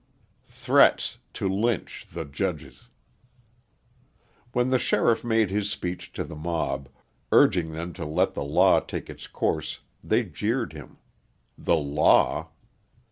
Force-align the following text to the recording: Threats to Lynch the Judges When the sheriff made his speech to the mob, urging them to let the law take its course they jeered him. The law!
Threats 0.47 1.19
to 1.33 1.47
Lynch 1.47 2.07
the 2.11 2.25
Judges 2.25 2.89
When 4.51 4.71
the 4.71 4.79
sheriff 4.79 5.23
made 5.23 5.51
his 5.51 5.69
speech 5.69 6.11
to 6.13 6.23
the 6.23 6.35
mob, 6.35 6.89
urging 7.31 7.73
them 7.73 7.93
to 7.93 8.05
let 8.07 8.33
the 8.33 8.43
law 8.43 8.79
take 8.79 9.11
its 9.11 9.27
course 9.27 9.81
they 10.03 10.23
jeered 10.23 10.73
him. 10.73 10.97
The 11.55 11.77
law! 11.77 12.49